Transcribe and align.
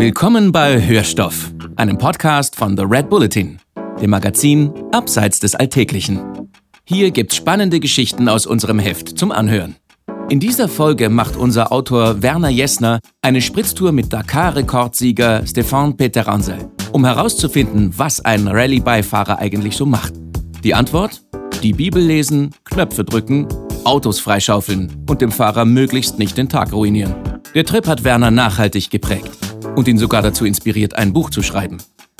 Willkommen 0.00 0.50
bei 0.50 0.80
Hörstoff, 0.80 1.52
einem 1.76 1.98
Podcast 1.98 2.56
von 2.56 2.74
The 2.74 2.84
Red 2.84 3.10
Bulletin, 3.10 3.58
dem 4.00 4.08
Magazin 4.08 4.72
Abseits 4.92 5.40
des 5.40 5.54
Alltäglichen. 5.54 6.48
Hier 6.84 7.10
gibt's 7.10 7.36
spannende 7.36 7.80
Geschichten 7.80 8.26
aus 8.26 8.46
unserem 8.46 8.78
Heft 8.78 9.18
zum 9.18 9.30
Anhören. 9.30 9.76
In 10.30 10.40
dieser 10.40 10.68
Folge 10.68 11.10
macht 11.10 11.36
unser 11.36 11.70
Autor 11.70 12.22
Werner 12.22 12.48
Jessner 12.48 13.00
eine 13.20 13.42
Spritztour 13.42 13.92
mit 13.92 14.10
Dakar-Rekordsieger 14.10 15.42
Stéphane 15.44 15.94
Peterhansel, 15.98 16.70
um 16.92 17.04
herauszufinden, 17.04 17.92
was 17.98 18.24
ein 18.24 18.48
Rallye-Beifahrer 18.48 19.38
eigentlich 19.38 19.76
so 19.76 19.84
macht. 19.84 20.14
Die 20.64 20.72
Antwort? 20.72 21.20
Die 21.62 21.74
Bibel 21.74 22.02
lesen, 22.02 22.54
Knöpfe 22.64 23.04
drücken, 23.04 23.48
Autos 23.84 24.18
freischaufeln 24.18 25.04
und 25.10 25.20
dem 25.20 25.30
Fahrer 25.30 25.66
möglichst 25.66 26.18
nicht 26.18 26.38
den 26.38 26.48
Tag 26.48 26.72
ruinieren. 26.72 27.14
Der 27.54 27.66
Trip 27.66 27.86
hat 27.86 28.02
Werner 28.02 28.30
nachhaltig 28.30 28.88
geprägt 28.88 29.49
und 29.80 29.88
ihn 29.88 29.96
sogar 29.96 30.20
dazu 30.20 30.44
inspiriert, 30.44 30.94
ein 30.94 31.14
Buch 31.14 31.30
zu 31.30 31.42
schreiben. 31.42 31.78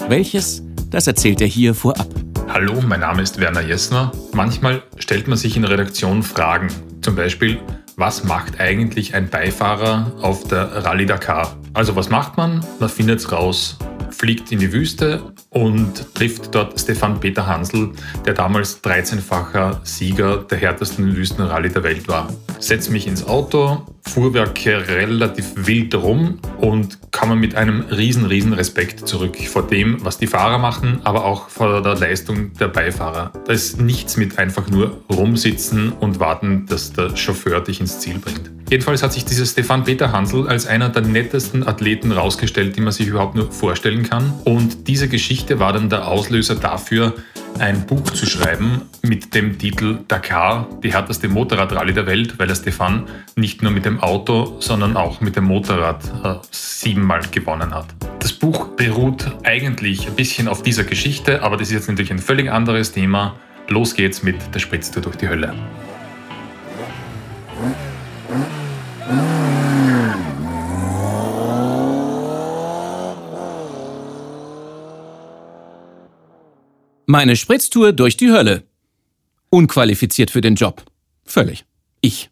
Welches? 0.09 0.63
Das 0.89 1.07
erzählt 1.07 1.43
er 1.43 1.47
hier 1.47 1.75
vorab. 1.75 2.09
Hallo, 2.49 2.81
mein 2.81 3.01
Name 3.01 3.21
ist 3.21 3.39
Werner 3.39 3.61
Jessner. 3.61 4.13
Manchmal 4.33 4.83
stellt 4.97 5.29
man 5.29 5.37
sich 5.37 5.57
in 5.57 5.63
der 5.63 5.71
Redaktion 5.71 6.23
Fragen. 6.23 6.69
Zum 7.03 7.17
Beispiel, 7.17 7.59
was 7.97 8.25
macht 8.25 8.59
eigentlich 8.59 9.15
ein 9.15 9.29
Beifahrer 9.29 10.11
auf 10.23 10.45
der 10.49 10.85
Rallye 10.87 11.05
Dakar? 11.05 11.55
Also 11.75 11.95
was 11.97 12.09
macht 12.09 12.39
man? 12.39 12.65
Man 12.79 12.89
findet 12.89 13.21
es 13.21 13.31
raus 13.31 13.77
fliegt 14.21 14.53
in 14.53 14.59
die 14.59 14.73
Wüste 14.73 15.33
und 15.49 16.15
trifft 16.15 16.55
dort 16.55 16.79
Stefan 16.79 17.21
Peter 17.21 17.47
Hansel, 17.47 17.91
der 18.27 18.35
damals 18.35 18.83
13-facher 18.83 19.81
Sieger 19.83 20.39
der 20.39 20.59
härtesten 20.59 21.17
Wüstenrallye 21.17 21.71
der 21.71 21.83
Welt 21.83 22.07
war. 22.09 22.29
Setz 22.59 22.91
mich 22.91 23.07
ins 23.07 23.27
Auto, 23.27 23.83
Fuhrwerke 24.03 24.89
relativ 24.89 25.53
wild 25.57 25.95
rum 25.95 26.39
und 26.59 27.10
komme 27.21 27.37
mit 27.37 27.55
einem 27.55 27.83
riesen, 27.83 28.25
riesen 28.25 28.55
Respekt 28.55 29.07
zurück 29.07 29.37
vor 29.37 29.67
dem, 29.67 30.03
was 30.03 30.17
die 30.17 30.27
Fahrer 30.27 30.57
machen, 30.57 31.01
aber 31.05 31.27
auch 31.27 31.51
vor 31.51 31.83
der 31.83 31.95
Leistung 31.95 32.55
der 32.55 32.69
Beifahrer. 32.69 33.31
Da 33.47 33.53
ist 33.53 33.79
nichts 33.79 34.17
mit 34.17 34.39
einfach 34.39 34.71
nur 34.71 35.03
rumsitzen 35.13 35.93
und 35.93 36.19
warten, 36.19 36.65
dass 36.67 36.95
der 36.95 37.15
Chauffeur 37.15 37.61
dich 37.61 37.79
ins 37.79 38.01
Ziel 38.01 38.19
bringt. 38.19 38.51
Jedenfalls 38.71 39.03
hat 39.03 39.13
sich 39.13 39.27
dieser 39.27 39.45
Stefan 39.45 39.85
Peter 39.85 40.13
Hansel 40.13 40.49
als 40.49 40.67
einer 40.67 40.89
der 40.89 41.03
nettesten 41.03 41.69
Athleten 41.69 42.11
rausgestellt, 42.11 42.77
die 42.77 42.81
man 42.81 42.93
sich 42.93 43.09
überhaupt 43.09 43.35
nur 43.35 43.53
vorstellen 43.53 44.03
kann. 44.03 44.33
Und 44.45 44.89
diese 44.89 45.07
Geschichte 45.07 45.59
war 45.59 45.75
dann 45.75 45.91
der 45.91 46.09
Auslöser 46.09 46.55
dafür, 46.55 47.13
ein 47.59 47.85
Buch 47.85 48.05
zu 48.05 48.25
schreiben 48.25 48.83
mit 49.03 49.35
dem 49.35 49.59
Titel 49.59 49.99
Dakar, 50.09 50.69
die 50.83 50.93
härteste 50.93 51.29
Motorradrallye 51.29 51.93
der 51.93 52.07
Welt, 52.07 52.39
weil 52.39 52.47
der 52.47 52.55
Stefan 52.55 53.07
nicht 53.37 53.63
nur 53.63 53.71
mit 53.71 53.85
dem 53.85 54.01
Auto, 54.01 54.57
sondern 54.61 54.97
auch 54.97 55.21
mit 55.21 55.37
dem 55.37 55.45
Motorrad 55.45 56.05
äh, 56.25 56.35
siebenmal 56.51 57.23
gewonnen 57.31 57.75
hat. 57.75 57.87
Das 58.21 58.33
Buch 58.33 58.69
beruht 58.77 59.27
eigentlich 59.45 60.07
ein 60.07 60.15
bisschen 60.15 60.49
auf 60.49 60.63
dieser 60.63 60.85
Geschichte, 60.85 61.43
aber 61.43 61.57
das 61.57 61.69
ist 61.69 61.75
jetzt 61.75 61.89
natürlich 61.89 62.11
ein 62.11 62.19
völlig 62.19 62.51
anderes 62.51 62.93
Thema. 62.93 63.37
Los 63.69 63.95
geht's 63.95 64.23
mit 64.23 64.37
der 64.55 64.59
Spritztour 64.59 65.03
durch 65.03 65.17
die 65.17 65.29
Hölle. 65.29 65.55
Meine 77.07 77.35
Spritztour 77.35 77.93
durch 77.93 78.17
die 78.17 78.31
Hölle. 78.31 78.70
Unqualifiziert 79.51 80.31
für 80.31 80.41
den 80.41 80.55
Job. 80.55 80.85
Völlig. 81.25 81.65
Ich. 82.01 82.31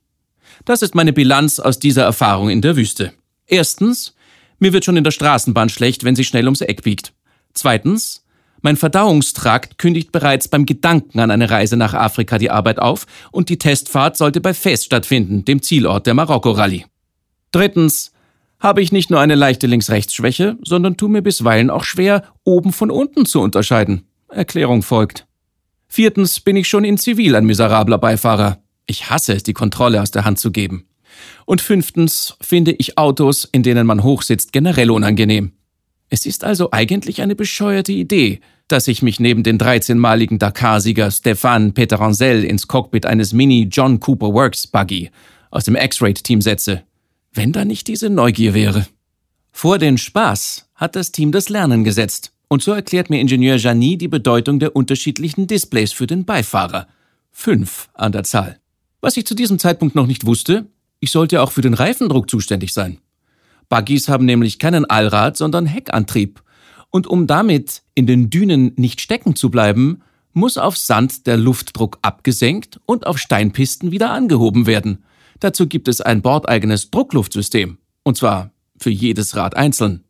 Das 0.64 0.82
ist 0.82 0.94
meine 0.94 1.12
Bilanz 1.12 1.58
aus 1.58 1.78
dieser 1.78 2.04
Erfahrung 2.04 2.48
in 2.48 2.62
der 2.62 2.76
Wüste. 2.76 3.12
Erstens, 3.46 4.14
mir 4.58 4.72
wird 4.72 4.84
schon 4.84 4.96
in 4.96 5.04
der 5.04 5.10
Straßenbahn 5.10 5.68
schlecht, 5.68 6.04
wenn 6.04 6.16
sie 6.16 6.24
schnell 6.24 6.44
ums 6.44 6.60
Eck 6.60 6.82
biegt. 6.82 7.12
Zweitens, 7.54 8.24
mein 8.60 8.76
Verdauungstrakt 8.76 9.78
kündigt 9.78 10.10
bereits 10.10 10.48
beim 10.48 10.66
Gedanken 10.66 11.20
an 11.20 11.30
eine 11.30 11.50
Reise 11.50 11.76
nach 11.76 11.94
Afrika 11.94 12.38
die 12.38 12.50
Arbeit 12.50 12.78
auf 12.78 13.06
und 13.30 13.48
die 13.48 13.58
Testfahrt 13.58 14.16
sollte 14.16 14.40
bei 14.40 14.54
Fes 14.54 14.84
stattfinden, 14.84 15.44
dem 15.44 15.62
Zielort 15.62 16.06
der 16.06 16.14
Marokko-Rallye. 16.14 16.86
Drittens, 17.52 18.12
habe 18.60 18.82
ich 18.82 18.90
nicht 18.90 19.10
nur 19.10 19.20
eine 19.20 19.36
leichte 19.36 19.68
Links-Rechts-Schwäche, 19.68 20.56
sondern 20.62 20.96
tue 20.96 21.08
mir 21.08 21.22
bisweilen 21.22 21.70
auch 21.70 21.84
schwer, 21.84 22.24
oben 22.42 22.72
von 22.72 22.90
unten 22.90 23.24
zu 23.24 23.40
unterscheiden. 23.40 24.08
Erklärung 24.28 24.82
folgt. 24.82 25.27
Viertens 25.88 26.40
bin 26.40 26.56
ich 26.56 26.68
schon 26.68 26.84
in 26.84 26.98
Zivil 26.98 27.34
ein 27.34 27.46
miserabler 27.46 27.98
Beifahrer. 27.98 28.62
Ich 28.86 29.10
hasse 29.10 29.34
es, 29.34 29.42
die 29.42 29.54
Kontrolle 29.54 30.00
aus 30.02 30.10
der 30.10 30.24
Hand 30.24 30.38
zu 30.38 30.50
geben. 30.52 30.86
Und 31.46 31.60
fünftens 31.62 32.36
finde 32.40 32.72
ich 32.72 32.98
Autos, 32.98 33.48
in 33.50 33.62
denen 33.62 33.86
man 33.86 34.02
hochsitzt, 34.02 34.52
generell 34.52 34.90
unangenehm. 34.90 35.52
Es 36.10 36.26
ist 36.26 36.44
also 36.44 36.70
eigentlich 36.72 37.22
eine 37.22 37.34
bescheuerte 37.34 37.92
Idee, 37.92 38.40
dass 38.68 38.88
ich 38.88 39.02
mich 39.02 39.18
neben 39.18 39.42
den 39.42 39.58
13-maligen 39.58 40.38
Dakar-Sieger 40.38 41.10
Stefan 41.10 41.72
Peterancel 41.72 42.44
ins 42.44 42.68
Cockpit 42.68 43.06
eines 43.06 43.32
Mini 43.32 43.68
John 43.70 43.98
Cooper 43.98 44.32
Works 44.32 44.66
Buggy 44.66 45.10
aus 45.50 45.64
dem 45.64 45.76
X-Rate-Team 45.76 46.42
setze. 46.42 46.82
Wenn 47.32 47.52
da 47.52 47.64
nicht 47.64 47.88
diese 47.88 48.10
Neugier 48.10 48.54
wäre. 48.54 48.86
Vor 49.52 49.78
den 49.78 49.98
Spaß 49.98 50.68
hat 50.74 50.96
das 50.96 51.12
Team 51.12 51.32
das 51.32 51.48
Lernen 51.48 51.84
gesetzt. 51.84 52.32
Und 52.48 52.62
so 52.62 52.72
erklärt 52.72 53.10
mir 53.10 53.20
Ingenieur 53.20 53.56
Jani 53.56 53.98
die 53.98 54.08
Bedeutung 54.08 54.58
der 54.58 54.74
unterschiedlichen 54.74 55.46
Displays 55.46 55.92
für 55.92 56.06
den 56.06 56.24
Beifahrer. 56.24 56.88
Fünf 57.30 57.88
an 57.94 58.12
der 58.12 58.24
Zahl. 58.24 58.58
Was 59.00 59.16
ich 59.16 59.26
zu 59.26 59.34
diesem 59.34 59.58
Zeitpunkt 59.58 59.94
noch 59.94 60.06
nicht 60.06 60.26
wusste, 60.26 60.66
ich 60.98 61.10
sollte 61.10 61.42
auch 61.42 61.52
für 61.52 61.60
den 61.60 61.74
Reifendruck 61.74 62.28
zuständig 62.28 62.72
sein. 62.72 62.98
Buggies 63.68 64.08
haben 64.08 64.24
nämlich 64.24 64.58
keinen 64.58 64.86
Allrad, 64.86 65.36
sondern 65.36 65.66
Heckantrieb. 65.66 66.42
Und 66.90 67.06
um 67.06 67.26
damit 67.26 67.82
in 67.94 68.06
den 68.06 68.30
Dünen 68.30 68.72
nicht 68.76 69.00
stecken 69.00 69.36
zu 69.36 69.50
bleiben, 69.50 70.02
muss 70.32 70.56
auf 70.56 70.76
Sand 70.76 71.26
der 71.26 71.36
Luftdruck 71.36 71.98
abgesenkt 72.02 72.80
und 72.86 73.06
auf 73.06 73.18
Steinpisten 73.18 73.92
wieder 73.92 74.10
angehoben 74.10 74.66
werden. 74.66 75.04
Dazu 75.40 75.66
gibt 75.66 75.86
es 75.86 76.00
ein 76.00 76.22
bordeigenes 76.22 76.90
Druckluftsystem. 76.90 77.78
Und 78.04 78.16
zwar 78.16 78.52
für 78.78 78.90
jedes 78.90 79.36
Rad 79.36 79.56
einzeln. 79.56 80.04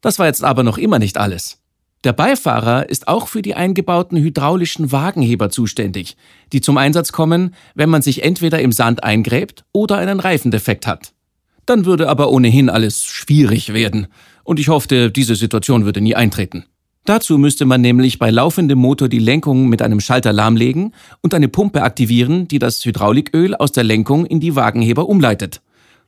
Das 0.00 0.18
war 0.18 0.26
jetzt 0.26 0.42
aber 0.42 0.62
noch 0.62 0.78
immer 0.78 0.98
nicht 0.98 1.16
alles. 1.16 1.62
Der 2.04 2.12
Beifahrer 2.12 2.88
ist 2.88 3.08
auch 3.08 3.26
für 3.26 3.42
die 3.42 3.54
eingebauten 3.54 4.18
hydraulischen 4.18 4.92
Wagenheber 4.92 5.50
zuständig, 5.50 6.16
die 6.52 6.60
zum 6.60 6.76
Einsatz 6.76 7.12
kommen, 7.12 7.54
wenn 7.74 7.90
man 7.90 8.02
sich 8.02 8.22
entweder 8.22 8.60
im 8.60 8.72
Sand 8.72 9.02
eingräbt 9.02 9.64
oder 9.72 9.96
einen 9.98 10.20
Reifendefekt 10.20 10.86
hat. 10.86 11.12
Dann 11.64 11.84
würde 11.84 12.08
aber 12.08 12.30
ohnehin 12.30 12.70
alles 12.70 13.04
schwierig 13.04 13.72
werden, 13.72 14.06
und 14.44 14.60
ich 14.60 14.68
hoffte, 14.68 15.10
diese 15.10 15.34
Situation 15.34 15.84
würde 15.84 16.00
nie 16.00 16.14
eintreten. 16.14 16.64
Dazu 17.04 17.38
müsste 17.38 17.64
man 17.66 17.80
nämlich 17.80 18.18
bei 18.18 18.30
laufendem 18.30 18.78
Motor 18.78 19.08
die 19.08 19.20
Lenkung 19.20 19.68
mit 19.68 19.80
einem 19.80 20.00
Schalter 20.00 20.32
lahmlegen 20.32 20.92
und 21.22 21.34
eine 21.34 21.48
Pumpe 21.48 21.82
aktivieren, 21.82 22.48
die 22.48 22.58
das 22.58 22.84
Hydrauliköl 22.84 23.54
aus 23.54 23.72
der 23.72 23.84
Lenkung 23.84 24.26
in 24.26 24.40
die 24.40 24.56
Wagenheber 24.56 25.08
umleitet. 25.08 25.60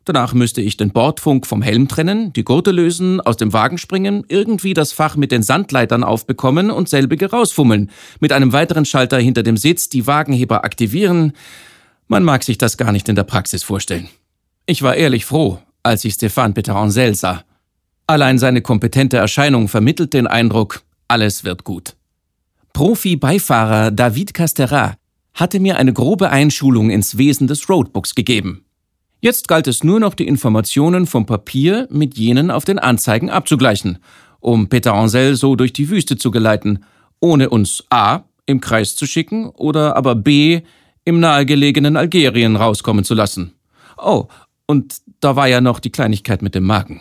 Danach 0.09 0.33
müsste 0.33 0.63
ich 0.63 0.79
den 0.79 0.89
Bordfunk 0.89 1.47
vom 1.47 1.61
Helm 1.61 1.87
trennen, 1.87 2.33
die 2.33 2.43
Gurte 2.43 2.71
lösen, 2.71 3.21
aus 3.21 3.37
dem 3.37 3.53
Wagen 3.53 3.77
springen, 3.77 4.25
irgendwie 4.29 4.73
das 4.73 4.91
Fach 4.93 5.17
mit 5.17 5.31
den 5.31 5.43
Sandleitern 5.43 6.03
aufbekommen 6.03 6.71
und 6.71 6.89
selbige 6.89 7.31
rausfummeln, 7.31 7.91
mit 8.19 8.33
einem 8.33 8.55
weiteren 8.55 8.87
Schalter 8.87 9.19
hinter 9.19 9.43
dem 9.43 9.59
Sitz 9.59 9.91
die 9.91 10.07
Wagenheber 10.07 10.65
aktivieren. 10.65 11.35
Man 12.07 12.25
mag 12.25 12.43
sich 12.43 12.57
das 12.57 12.79
gar 12.79 12.91
nicht 12.91 13.11
in 13.11 13.17
der 13.17 13.25
Praxis 13.25 13.63
vorstellen. 13.63 14.09
Ich 14.65 14.81
war 14.81 14.95
ehrlich 14.95 15.27
froh, 15.27 15.59
als 15.83 16.07
ich 16.07 16.15
Stéphane 16.15 16.55
Peterancel 16.55 17.15
sah. 17.15 17.45
Allein 18.07 18.39
seine 18.39 18.63
kompetente 18.63 19.19
Erscheinung 19.19 19.69
vermittelt 19.69 20.15
den 20.15 20.27
Eindruck, 20.27 20.85
alles 21.07 21.45
wird 21.45 21.65
gut. 21.65 21.97
Profi-Beifahrer 22.73 23.91
David 23.91 24.33
Castera 24.33 24.95
hatte 25.35 25.61
mir 25.61 25.77
eine 25.77 25.93
grobe 25.93 26.31
Einschulung 26.31 26.89
ins 26.89 27.19
Wesen 27.19 27.47
des 27.47 27.69
Roadbooks 27.69 28.15
gegeben. 28.15 28.65
Jetzt 29.21 29.49
galt 29.49 29.67
es 29.67 29.83
nur 29.83 29.99
noch, 29.99 30.15
die 30.15 30.29
Informationen 30.29 31.07
vom 31.07 31.27
Papier 31.27 31.89
mit 31.91 32.17
jenen 32.17 32.53
auf 32.53 32.65
den 32.65 32.79
Anzeigen 32.79 33.31
abzugleichen, 33.31 33.99
um 34.39 34.69
Peter 34.69 34.95
Ansel 34.95 35.35
so 35.35 35.57
durch 35.57 35.73
die 35.73 35.91
Wüste 35.91 36.17
zu 36.17 36.31
geleiten, 36.31 36.85
ohne 37.19 37.51
uns 37.51 37.85
A 37.91 38.21
im 38.47 38.61
Kreis 38.61 38.95
zu 38.95 39.07
schicken 39.07 39.49
oder 39.49 39.97
aber 39.97 40.15
B 40.15 40.63
im 41.05 41.19
nahegelegenen 41.19 41.97
Algerien 41.97 42.55
rauskommen 42.55 43.05
zu 43.05 43.15
lassen. 43.15 43.55
Oh, 43.97 44.29
und 44.67 44.99
da 45.19 45.35
war 45.35 45.49
ja 45.49 45.61
noch 45.61 45.81
die 45.81 45.91
Kleinigkeit 45.91 46.41
mit 46.41 46.55
dem 46.55 46.65
Magen. 46.65 47.01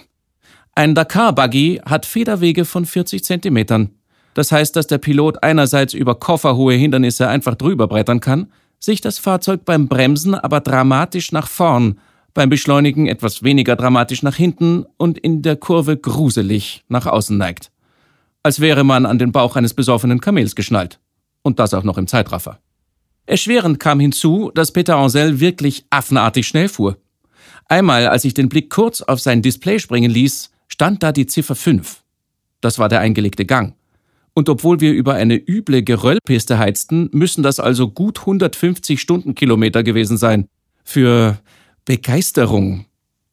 Ein 0.74 0.96
Dakar-Buggy 0.96 1.81
hat 1.86 2.08
Federwege 2.08 2.66
von 2.66 2.88
40 2.88 3.24
Zentimetern. 3.24 3.92
Das 4.34 4.52
heißt, 4.52 4.75
dass 4.75 4.88
der 4.88 4.98
Pilot 4.98 5.44
einerseits 5.44 5.94
über 5.94 6.16
kofferhohe 6.16 6.74
Hindernisse 6.74 7.28
einfach 7.28 7.56
drüber 7.56 7.88
brettern 7.88 8.22
kann, 8.22 8.52
sich 8.80 9.02
das 9.02 9.19
Fahrzeug 9.19 9.66
beim 9.66 9.88
Bremsen 9.88 10.34
aber 10.34 10.62
dramatisch 10.62 11.31
nach 11.31 11.48
vorn 11.48 12.00
beim 12.38 12.51
Beschleunigen 12.51 13.07
etwas 13.07 13.42
weniger 13.42 13.75
dramatisch 13.75 14.22
nach 14.22 14.36
hinten 14.36 14.86
und 14.98 15.18
in 15.18 15.42
der 15.42 15.56
Kurve 15.56 15.98
gruselig 15.98 16.84
nach 16.88 17.07
außen 17.07 17.36
neigt. 17.36 17.72
Als 18.44 18.60
wäre 18.60 18.84
man 18.84 19.07
an 19.07 19.18
den 19.18 19.31
Bauch 19.31 19.56
eines 19.56 19.74
besoffenen 19.74 20.22
Kamels 20.22 20.56
geschnallt. 20.56 21.00
Und 21.42 21.57
das 21.57 21.74
auch 21.74 21.81
noch 21.81 21.98
im 21.98 22.06
Zeitraffer. 22.06 22.60
Erschwerend 23.25 23.80
kam 23.80 24.00
hinzu, 24.00 24.51
dass 24.54 24.72
Peter 24.72 24.98
Ansel 24.98 25.39
wirklich 25.39 25.88
affenartig 25.89 26.48
schnell 26.48 26.69
fuhr. 26.69 26.98
Einmal, 27.66 28.06
als 28.06 28.24
ich 28.24 28.36
den 28.36 28.50
Blick 28.50 28.69
kurz 28.69 29.01
auf 29.01 29.19
sein 29.19 29.42
Display 29.42 29.80
springen 29.80 30.12
ließ, 30.12 30.51
stand 30.68 31.01
da 31.01 31.12
die 31.12 31.25
Ziffer 31.25 31.56
5. 31.56 32.04
Das 32.62 32.78
war 32.78 32.88
der 32.88 33.00
eingelegte 33.00 33.45
Gang. 33.45 33.74
Und 34.36 34.48
obwohl 34.48 34.80
wir 34.80 34.94
über 34.94 35.16
eine 35.16 35.38
üble 35.38 35.81
Geröllpiste 35.81 36.60
heizten, 36.60 37.10
müssen 37.13 37.42
das 37.42 37.60
also 37.60 37.90
gut 37.90 38.19
150 38.19 39.01
Stundenkilometer 39.01 39.81
gewesen 39.81 40.18
sein. 40.18 40.48
Für 40.83 41.40
Begeisterung 41.88 42.84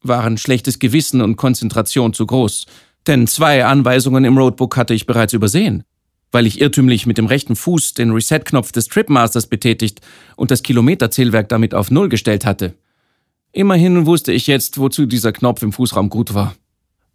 waren 0.01 0.39
schlechtes 0.39 0.79
Gewissen 0.79 1.21
und 1.21 1.35
Konzentration 1.35 2.13
zu 2.13 2.25
groß. 2.25 2.67
Denn 3.05 3.27
zwei 3.27 3.65
Anweisungen 3.65 4.25
im 4.25 4.39
Roadbook 4.39 4.77
hatte 4.77 4.95
ich 4.95 5.07
bereits 5.07 5.33
übersehen. 5.33 5.83
Weil 6.31 6.47
ich 6.47 6.61
irrtümlich 6.61 7.05
mit 7.05 7.19
dem 7.19 7.27
rechten 7.27 7.57
Fuß 7.57 7.95
den 7.95 8.13
Reset-Knopf 8.13 8.71
des 8.71 8.87
Tripmasters 8.87 9.49
betätigt 9.49 10.03
und 10.37 10.53
das 10.53 10.63
Kilometerzählwerk 10.63 11.49
damit 11.49 11.75
auf 11.75 11.91
Null 11.91 12.09
gestellt 12.09 12.47
hatte. 12.47 12.75
Immerhin 13.51 14.07
wusste 14.07 14.31
ich 14.31 14.47
jetzt, 14.47 14.79
wozu 14.79 15.07
dieser 15.07 15.33
Knopf 15.33 15.63
im 15.63 15.73
Fußraum 15.73 16.09
gut 16.09 16.33
war. 16.33 16.55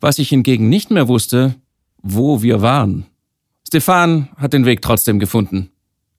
Was 0.01 0.19
ich 0.19 0.27
hingegen 0.27 0.68
nicht 0.68 0.92
mehr 0.92 1.07
wusste, 1.07 1.56
wo 2.01 2.42
wir 2.42 2.62
waren. 2.62 3.06
Stefan 3.65 4.27
hat 4.35 4.51
den 4.51 4.65
Weg 4.65 4.81
trotzdem 4.81 5.19
gefunden. 5.19 5.69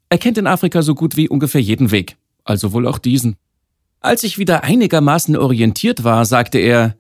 Er 0.08 0.16
kennt 0.16 0.38
in 0.38 0.46
Afrika 0.46 0.81
so 0.81 0.94
gut 0.94 1.19
wie 1.19 1.28
ungefähr 1.28 1.61
jeden 1.61 1.90
Weg, 1.90 2.16
also 2.43 2.73
wohl 2.73 2.87
auch 2.87 2.99
diesen. 2.99 3.37
Als 4.00 4.25
ich 4.25 4.38
wieder 4.38 4.64
einigermaßen 4.64 5.37
orientiert 5.37 6.05
war, 6.05 6.25
sagte 6.25 6.58
er, 6.58 6.97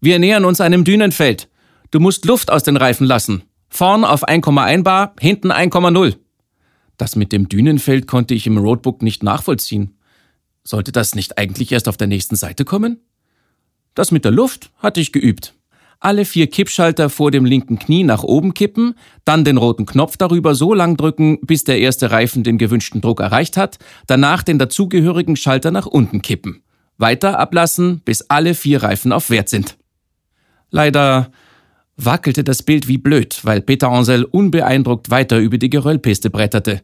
wir 0.00 0.18
nähern 0.18 0.44
uns 0.46 0.60
einem 0.60 0.84
Dünenfeld. 0.84 1.48
Du 1.90 2.00
musst 2.00 2.24
Luft 2.24 2.50
aus 2.50 2.62
den 2.62 2.76
Reifen 2.76 3.06
lassen. 3.06 3.42
Vorn 3.68 4.04
auf 4.04 4.26
1,1 4.26 4.82
Bar, 4.82 5.14
hinten 5.20 5.52
1,0. 5.52 6.16
Das 6.96 7.14
mit 7.14 7.32
dem 7.32 7.48
Dünenfeld 7.48 8.06
konnte 8.06 8.34
ich 8.34 8.46
im 8.46 8.58
Roadbook 8.58 9.02
nicht 9.02 9.22
nachvollziehen. 9.22 9.96
Sollte 10.64 10.92
das 10.92 11.14
nicht 11.14 11.38
eigentlich 11.38 11.72
erst 11.72 11.88
auf 11.88 11.96
der 11.96 12.06
nächsten 12.06 12.36
Seite 12.36 12.64
kommen? 12.64 13.00
Das 13.94 14.10
mit 14.10 14.24
der 14.24 14.32
Luft 14.32 14.70
hatte 14.78 15.00
ich 15.00 15.12
geübt 15.12 15.54
alle 16.00 16.24
vier 16.24 16.48
Kippschalter 16.48 17.10
vor 17.10 17.30
dem 17.30 17.44
linken 17.44 17.78
Knie 17.78 18.04
nach 18.04 18.22
oben 18.22 18.54
kippen, 18.54 18.94
dann 19.24 19.44
den 19.44 19.58
roten 19.58 19.86
Knopf 19.86 20.16
darüber 20.16 20.54
so 20.54 20.74
lang 20.74 20.96
drücken, 20.96 21.38
bis 21.42 21.64
der 21.64 21.78
erste 21.78 22.10
Reifen 22.10 22.42
den 22.42 22.58
gewünschten 22.58 23.02
Druck 23.02 23.20
erreicht 23.20 23.56
hat, 23.56 23.78
danach 24.06 24.42
den 24.42 24.58
dazugehörigen 24.58 25.36
Schalter 25.36 25.70
nach 25.70 25.86
unten 25.86 26.22
kippen. 26.22 26.62
Weiter 26.96 27.38
ablassen, 27.38 28.00
bis 28.04 28.22
alle 28.22 28.54
vier 28.54 28.82
Reifen 28.82 29.12
auf 29.12 29.30
Wert 29.30 29.48
sind. 29.48 29.76
Leider 30.70 31.30
wackelte 31.96 32.44
das 32.44 32.62
Bild 32.62 32.88
wie 32.88 32.98
blöd, 32.98 33.40
weil 33.42 33.60
Peter 33.60 33.88
Ansel 33.88 34.24
unbeeindruckt 34.24 35.10
weiter 35.10 35.38
über 35.38 35.58
die 35.58 35.70
Geröllpiste 35.70 36.30
bretterte. 36.30 36.82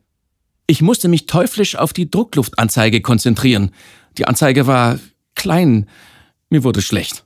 Ich 0.67 0.83
musste 0.83 1.09
mich 1.09 1.27
teuflisch 1.27 1.77
auf 1.77 1.93
die 1.93 2.11
Druckluftanzeige 2.11 3.01
konzentrieren. 3.01 3.71
Die 4.19 4.27
Anzeige 4.27 4.67
war 4.67 4.99
klein. 5.35 5.87
Mir 6.51 6.65
wurde 6.65 6.83
schlecht. 6.83 7.26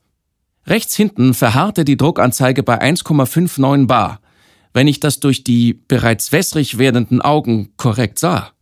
Rechts 0.70 0.94
hinten 0.94 1.34
verharrte 1.34 1.84
die 1.84 1.96
Druckanzeige 1.96 2.62
bei 2.62 2.80
1,59 2.80 3.88
bar, 3.88 4.20
wenn 4.72 4.86
ich 4.86 5.00
das 5.00 5.18
durch 5.18 5.42
die 5.42 5.74
bereits 5.74 6.30
wässrig 6.30 6.78
werdenden 6.78 7.20
Augen 7.20 7.72
korrekt 7.76 8.20
sah. 8.20 8.52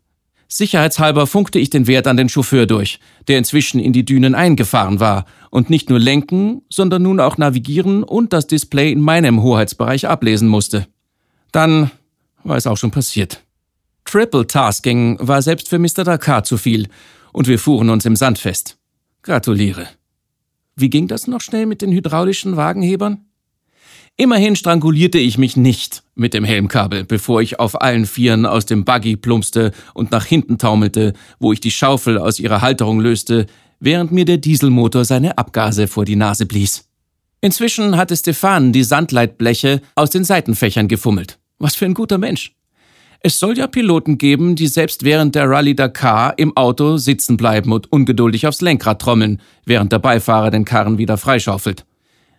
Sicherheitshalber 0.49 1.27
funkte 1.27 1.59
ich 1.59 1.69
den 1.69 1.87
Wert 1.87 2.07
an 2.07 2.17
den 2.17 2.31
Chauffeur 2.31 2.65
durch, 2.65 2.99
der 3.29 3.37
inzwischen 3.37 3.79
in 3.79 3.93
die 3.93 4.07
Dünen 4.07 4.35
eingefahren 4.35 5.01
war 5.01 5.27
und 5.51 5.69
nicht 5.69 5.91
nur 5.91 5.99
lenken, 5.99 6.63
sondern 6.71 7.03
nun 7.03 7.21
auch 7.21 7.37
navigieren 7.37 8.03
und 8.03 8.33
das 8.33 8.47
Display 8.47 8.91
in 8.91 9.03
meinem 9.03 9.43
Hoheitsbereich 9.43 10.09
ablesen 10.09 10.49
musste. 10.49 10.87
Dann 11.53 11.91
war 12.43 12.57
es 12.57 12.67
auch 12.67 12.79
schon 12.79 12.91
passiert. 12.91 13.43
Triple 14.07 14.47
Tasking 14.47 15.19
war 15.21 15.43
selbst 15.43 15.69
für 15.69 15.79
Mr. 15.79 16.05
Dakar 16.05 16.43
zu 16.43 16.57
viel 16.57 16.89
und 17.35 17.49
wir 17.49 17.59
fuhren 17.59 17.91
uns 17.91 18.07
im 18.07 18.17
Sand 18.17 18.39
fest. 18.39 18.79
Gratuliere. 19.21 19.89
Wie 20.81 20.91
ging 20.91 21.09
das 21.09 21.27
noch 21.27 21.41
schnell 21.41 21.67
mit 21.67 21.83
den 21.83 21.91
hydraulischen 21.91 22.57
Wagenhebern? 22.57 23.25
Immerhin 24.17 24.55
strangulierte 24.55 25.19
ich 25.19 25.37
mich 25.37 25.57
nicht 25.57 26.05
mit 26.15 26.35
dem 26.35 26.45
Helmkabel, 26.45 27.05
bevor 27.05 27.41
ich 27.43 27.59
auf 27.59 27.81
allen 27.81 28.07
Vieren 28.07 28.47
aus 28.47 28.65
dem 28.65 28.85
Buggy 28.85 29.17
plumpste 29.17 29.73
und 29.95 30.13
nach 30.13 30.25
hinten 30.25 30.57
taumelte, 30.57 31.15
wo 31.41 31.53
ich 31.53 31.61
die 31.61 31.73
Schaufel 31.73 32.17
aus 32.17 32.39
ihrer 32.39 32.61
Halterung 32.61 33.01
löste, 33.01 33.47
während 33.81 34.13
mir 34.13 34.25
der 34.25 34.39
Dieselmotor 34.39 35.05
seine 35.05 35.37
Abgase 35.37 35.89
vor 35.89 36.05
die 36.05 36.17
Nase 36.17 36.47
blies. 36.47 36.89
Inzwischen 37.41 37.97
hatte 37.97 38.17
Stefan 38.17 38.73
die 38.73 38.85
Sandleitbleche 38.85 39.83
aus 39.97 40.11
den 40.11 40.23
Seitenfächern 40.23 40.87
gefummelt. 40.87 41.39
Was 41.59 41.75
für 41.75 41.87
ein 41.87 41.95
guter 41.95 42.19
Mensch. 42.19 42.58
Es 43.29 43.39
soll 43.39 43.59
ja 43.59 43.67
Piloten 43.67 44.17
geben, 44.17 44.57
die 44.57 44.69
selbst 44.69 45.05
während 45.05 45.35
der 45.35 45.51
Rallye 45.51 45.75
Dakar 45.75 46.39
im 46.39 46.57
Auto 46.57 46.97
sitzen 46.97 47.37
bleiben 47.37 47.73
und 47.73 47.93
ungeduldig 47.93 48.47
aufs 48.47 48.63
Lenkrad 48.63 49.03
trommeln, 49.03 49.43
während 49.67 49.93
der 49.93 49.99
Beifahrer 49.99 50.51
den 50.51 50.65
Karren 50.65 50.97
wieder 50.97 51.19
freischaufelt. 51.19 51.85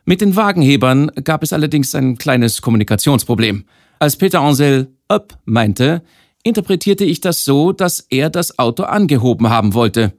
Mit 0.05 0.19
den 0.19 0.35
Wagenhebern 0.35 1.11
gab 1.23 1.43
es 1.43 1.53
allerdings 1.53 1.93
ein 1.93 2.17
kleines 2.17 2.63
Kommunikationsproblem. 2.63 3.65
Als 3.99 4.15
Peter 4.15 4.41
Ansel 4.41 4.87
up 5.07 5.37
meinte, 5.45 6.01
interpretierte 6.41 7.05
ich 7.05 7.21
das 7.21 7.45
so, 7.45 7.71
dass 7.71 7.99
er 8.09 8.31
das 8.31 8.57
Auto 8.57 8.81
angehoben 8.81 9.47
haben 9.51 9.75
wollte. 9.75 10.13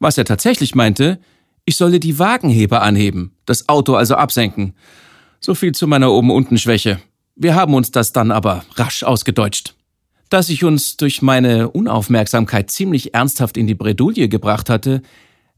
Was 0.00 0.18
er 0.18 0.24
tatsächlich 0.24 0.74
meinte, 0.74 1.20
ich 1.66 1.76
solle 1.76 2.00
die 2.00 2.18
Wagenheber 2.18 2.82
anheben, 2.82 3.36
das 3.46 3.68
Auto 3.68 3.94
also 3.94 4.16
absenken. 4.16 4.74
So 5.38 5.54
viel 5.54 5.70
zu 5.70 5.86
meiner 5.86 6.10
Oben-Unten-Schwäche. 6.10 6.98
Wir 7.36 7.54
haben 7.54 7.74
uns 7.74 7.92
das 7.92 8.10
dann 8.12 8.32
aber 8.32 8.64
rasch 8.74 9.04
ausgedeutscht 9.04 9.76
dass 10.30 10.48
ich 10.48 10.64
uns 10.64 10.96
durch 10.96 11.22
meine 11.22 11.70
Unaufmerksamkeit 11.70 12.70
ziemlich 12.70 13.14
ernsthaft 13.14 13.56
in 13.56 13.66
die 13.66 13.74
Bredouille 13.74 14.28
gebracht 14.28 14.70
hatte, 14.70 15.02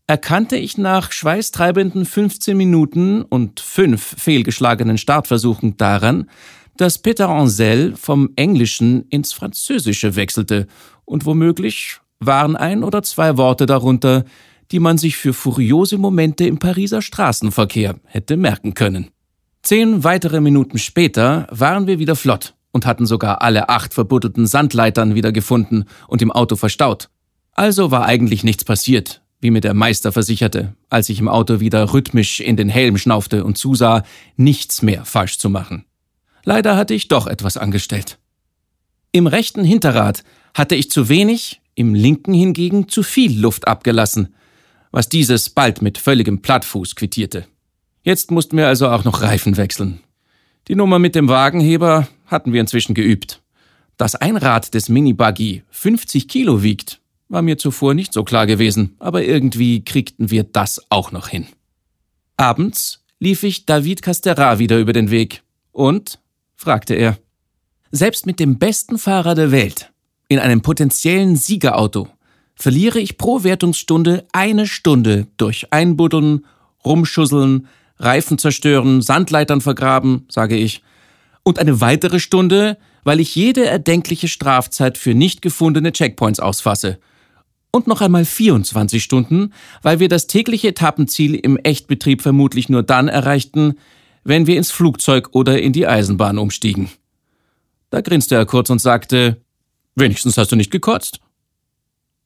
erkannte 0.06 0.56
ich 0.56 0.78
nach 0.78 1.12
schweißtreibenden 1.12 2.06
15 2.06 2.56
Minuten 2.56 3.22
und 3.22 3.60
fünf 3.60 4.16
fehlgeschlagenen 4.18 4.98
Startversuchen 4.98 5.76
daran, 5.76 6.28
dass 6.76 6.98
Peter 6.98 7.28
Ansel 7.28 7.94
vom 7.96 8.30
Englischen 8.34 9.06
ins 9.10 9.32
Französische 9.34 10.16
wechselte 10.16 10.66
und 11.04 11.26
womöglich 11.26 11.98
waren 12.18 12.56
ein 12.56 12.82
oder 12.82 13.02
zwei 13.02 13.36
Worte 13.36 13.66
darunter, 13.66 14.24
die 14.70 14.80
man 14.80 14.96
sich 14.96 15.16
für 15.16 15.34
furiose 15.34 15.98
Momente 15.98 16.46
im 16.46 16.58
Pariser 16.58 17.02
Straßenverkehr 17.02 17.96
hätte 18.04 18.38
merken 18.38 18.72
können. 18.72 19.10
Zehn 19.62 20.02
weitere 20.02 20.40
Minuten 20.40 20.78
später 20.78 21.46
waren 21.50 21.86
wir 21.86 21.98
wieder 21.98 22.16
flott 22.16 22.54
und 22.72 22.86
hatten 22.86 23.06
sogar 23.06 23.42
alle 23.42 23.68
acht 23.68 23.94
verbuddelten 23.94 24.46
Sandleitern 24.46 25.14
wieder 25.14 25.32
gefunden 25.32 25.84
und 26.08 26.22
im 26.22 26.32
Auto 26.32 26.56
verstaut. 26.56 27.08
Also 27.52 27.90
war 27.90 28.06
eigentlich 28.06 28.44
nichts 28.44 28.64
passiert, 28.64 29.22
wie 29.40 29.50
mir 29.50 29.60
der 29.60 29.74
Meister 29.74 30.10
versicherte, 30.12 30.74
als 30.88 31.08
ich 31.08 31.20
im 31.20 31.28
Auto 31.28 31.60
wieder 31.60 31.92
rhythmisch 31.92 32.40
in 32.40 32.56
den 32.56 32.68
Helm 32.68 32.96
schnaufte 32.96 33.44
und 33.44 33.58
zusah, 33.58 34.04
nichts 34.36 34.82
mehr 34.82 35.04
falsch 35.04 35.38
zu 35.38 35.50
machen. 35.50 35.84
Leider 36.44 36.76
hatte 36.76 36.94
ich 36.94 37.08
doch 37.08 37.26
etwas 37.26 37.56
angestellt. 37.56 38.18
Im 39.12 39.26
rechten 39.26 39.64
Hinterrad 39.64 40.24
hatte 40.54 40.74
ich 40.74 40.90
zu 40.90 41.08
wenig, 41.08 41.60
im 41.74 41.94
linken 41.94 42.34
hingegen 42.34 42.88
zu 42.88 43.02
viel 43.02 43.38
Luft 43.38 43.68
abgelassen, 43.68 44.34
was 44.90 45.08
dieses 45.08 45.50
bald 45.50 45.82
mit 45.82 45.98
völligem 45.98 46.42
Plattfuß 46.42 46.96
quittierte. 46.96 47.46
Jetzt 48.02 48.30
mussten 48.30 48.56
wir 48.56 48.66
also 48.66 48.88
auch 48.88 49.04
noch 49.04 49.22
Reifen 49.22 49.56
wechseln. 49.56 50.00
Die 50.68 50.74
Nummer 50.74 50.98
mit 50.98 51.14
dem 51.14 51.28
Wagenheber 51.28 52.08
hatten 52.32 52.52
wir 52.52 52.60
inzwischen 52.60 52.94
geübt. 52.94 53.42
Dass 53.96 54.14
ein 54.14 54.36
Rad 54.36 54.74
des 54.74 54.88
Minibuggy 54.88 55.62
50 55.70 56.26
Kilo 56.26 56.62
wiegt, 56.62 57.00
war 57.28 57.42
mir 57.42 57.56
zuvor 57.58 57.94
nicht 57.94 58.12
so 58.12 58.24
klar 58.24 58.46
gewesen, 58.46 58.96
aber 58.98 59.22
irgendwie 59.24 59.84
kriegten 59.84 60.30
wir 60.30 60.44
das 60.44 60.84
auch 60.90 61.12
noch 61.12 61.28
hin. 61.28 61.46
Abends 62.36 63.04
lief 63.20 63.42
ich 63.44 63.66
David 63.66 64.02
Castera 64.02 64.58
wieder 64.58 64.78
über 64.78 64.92
den 64.92 65.10
Weg. 65.10 65.42
Und? 65.70 66.18
fragte 66.56 66.94
er. 66.94 67.18
Selbst 67.90 68.26
mit 68.26 68.40
dem 68.40 68.58
besten 68.58 68.98
Fahrer 68.98 69.34
der 69.34 69.52
Welt, 69.52 69.92
in 70.28 70.38
einem 70.38 70.62
potenziellen 70.62 71.36
Siegerauto, 71.36 72.08
verliere 72.54 72.98
ich 72.98 73.18
pro 73.18 73.44
Wertungsstunde 73.44 74.26
eine 74.32 74.66
Stunde 74.66 75.26
durch 75.36 75.72
Einbuddeln, 75.72 76.46
Rumschusseln, 76.84 77.68
Reifen 77.98 78.38
zerstören, 78.38 79.02
Sandleitern 79.02 79.60
vergraben, 79.60 80.26
sage 80.28 80.56
ich, 80.56 80.82
und 81.44 81.58
eine 81.58 81.80
weitere 81.80 82.20
Stunde, 82.20 82.78
weil 83.04 83.20
ich 83.20 83.34
jede 83.34 83.66
erdenkliche 83.66 84.28
Strafzeit 84.28 84.98
für 84.98 85.14
nicht 85.14 85.42
gefundene 85.42 85.92
Checkpoints 85.92 86.40
ausfasse. 86.40 86.98
Und 87.70 87.86
noch 87.86 88.00
einmal 88.00 88.24
24 88.24 89.02
Stunden, 89.02 89.52
weil 89.80 89.98
wir 89.98 90.08
das 90.08 90.26
tägliche 90.26 90.68
Etappenziel 90.68 91.34
im 91.34 91.56
Echtbetrieb 91.56 92.20
vermutlich 92.22 92.68
nur 92.68 92.82
dann 92.82 93.08
erreichten, 93.08 93.74
wenn 94.24 94.46
wir 94.46 94.56
ins 94.56 94.70
Flugzeug 94.70 95.30
oder 95.32 95.60
in 95.60 95.72
die 95.72 95.86
Eisenbahn 95.86 96.38
umstiegen. 96.38 96.90
Da 97.90 98.00
grinste 98.00 98.34
er 98.34 98.46
kurz 98.46 98.70
und 98.70 98.78
sagte, 98.78 99.40
wenigstens 99.94 100.36
hast 100.36 100.52
du 100.52 100.56
nicht 100.56 100.70
gekotzt. 100.70 101.20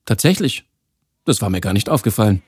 Tatsächlich, 0.05 0.65
das 1.25 1.41
war 1.41 1.49
mir 1.49 1.61
gar 1.61 1.73
nicht 1.73 1.89
aufgefallen. 1.89 2.41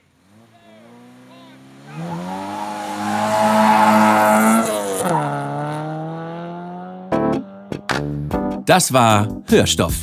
Das 8.70 8.92
war 8.92 9.42
Hörstoff, 9.48 9.96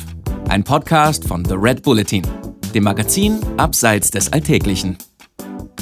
ein 0.50 0.62
Podcast 0.62 1.26
von 1.26 1.42
The 1.42 1.54
Red 1.54 1.82
Bulletin, 1.82 2.20
dem 2.74 2.84
Magazin 2.84 3.40
Abseits 3.56 4.10
des 4.10 4.30
Alltäglichen. 4.30 4.98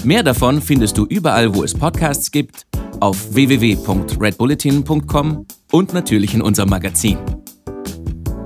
Mehr 0.05 0.23
davon 0.23 0.63
findest 0.63 0.97
du 0.97 1.05
überall, 1.05 1.53
wo 1.53 1.65
es 1.65 1.75
Podcasts 1.75 2.31
gibt 2.31 2.65
auf 3.01 3.35
www.redbulletin.com 3.35 5.47
und 5.73 5.95
natürlich 5.95 6.35
in 6.35 6.43
unserem 6.43 6.71
Magazin. 6.71 7.19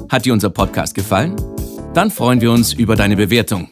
Hat 0.08 0.24
dir 0.24 0.32
unser 0.32 0.48
Podcast 0.48 0.94
gefallen? 0.94 1.36
Dann 1.92 2.10
freuen 2.10 2.40
wir 2.40 2.50
uns 2.50 2.72
über 2.72 2.96
deine 2.96 3.16
Bewertung. 3.16 3.68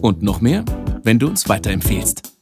Und 0.00 0.22
noch 0.22 0.40
mehr, 0.40 0.64
wenn 1.02 1.18
du 1.18 1.26
uns 1.26 1.48
weiterempfehlst. 1.48 2.33